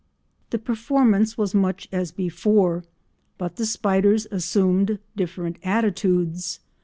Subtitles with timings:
[0.49, 2.83] ]The performance was much as before,
[3.37, 6.59] but the spiders assumed different attitudes.